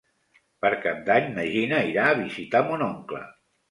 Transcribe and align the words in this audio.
Per 0.65 0.71
Cap 0.85 1.03
d'Any 1.11 1.29
na 1.37 1.47
Gina 1.53 1.85
irà 1.93 2.09
a 2.09 2.19
visitar 2.25 2.67
mon 2.71 2.91
oncle. 2.93 3.27